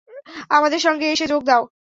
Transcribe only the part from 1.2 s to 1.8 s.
যোগ দাও।